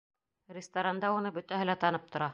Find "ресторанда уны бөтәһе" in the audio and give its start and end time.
0.57-1.71